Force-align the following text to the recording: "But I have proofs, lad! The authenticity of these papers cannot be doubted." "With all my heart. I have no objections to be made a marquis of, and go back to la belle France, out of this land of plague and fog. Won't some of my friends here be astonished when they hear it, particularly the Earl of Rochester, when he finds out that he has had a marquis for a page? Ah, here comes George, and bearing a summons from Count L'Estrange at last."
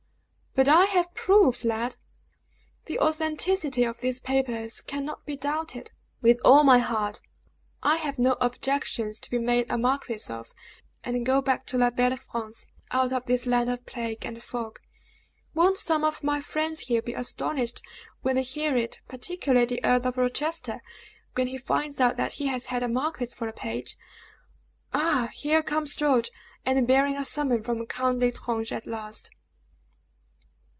"But 0.53 0.67
I 0.67 0.83
have 0.83 1.13
proofs, 1.13 1.63
lad! 1.63 1.95
The 2.83 2.99
authenticity 2.99 3.85
of 3.85 4.01
these 4.01 4.19
papers 4.19 4.81
cannot 4.81 5.25
be 5.25 5.37
doubted." 5.37 5.93
"With 6.21 6.41
all 6.43 6.65
my 6.65 6.79
heart. 6.79 7.21
I 7.81 7.95
have 7.95 8.19
no 8.19 8.35
objections 8.41 9.17
to 9.21 9.29
be 9.31 9.39
made 9.39 9.65
a 9.69 9.77
marquis 9.77 10.19
of, 10.29 10.53
and 11.05 11.25
go 11.25 11.41
back 11.41 11.65
to 11.67 11.77
la 11.77 11.89
belle 11.89 12.17
France, 12.17 12.67
out 12.91 13.13
of 13.13 13.27
this 13.27 13.45
land 13.45 13.69
of 13.69 13.85
plague 13.85 14.25
and 14.25 14.43
fog. 14.43 14.81
Won't 15.53 15.77
some 15.77 16.03
of 16.03 16.21
my 16.21 16.41
friends 16.41 16.81
here 16.81 17.01
be 17.01 17.13
astonished 17.13 17.81
when 18.21 18.35
they 18.35 18.43
hear 18.43 18.75
it, 18.75 18.99
particularly 19.07 19.65
the 19.67 19.85
Earl 19.85 20.05
of 20.07 20.17
Rochester, 20.17 20.81
when 21.33 21.47
he 21.47 21.57
finds 21.57 22.01
out 22.01 22.17
that 22.17 22.33
he 22.33 22.47
has 22.47 22.65
had 22.65 22.83
a 22.83 22.89
marquis 22.89 23.27
for 23.27 23.47
a 23.47 23.53
page? 23.53 23.97
Ah, 24.93 25.29
here 25.33 25.63
comes 25.63 25.95
George, 25.95 26.29
and 26.65 26.85
bearing 26.85 27.15
a 27.15 27.23
summons 27.23 27.65
from 27.65 27.85
Count 27.85 28.19
L'Estrange 28.19 28.73
at 28.73 28.85
last." 28.85 29.31